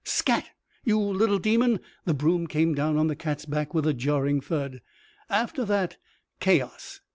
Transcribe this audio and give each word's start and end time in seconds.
"Scat! 0.03 0.49
You 0.83 0.97
little 0.99 1.37
demon!" 1.37 1.79
The 2.05 2.15
broom 2.15 2.47
came 2.47 2.73
down 2.73 2.97
on 2.97 3.05
the 3.05 3.15
cat's 3.15 3.45
back 3.45 3.75
with 3.75 3.85
a 3.85 3.93
jarring 3.93 4.41
thud. 4.41 4.81
After 5.29 5.63
that, 5.65 5.97
chaos. 6.39 7.01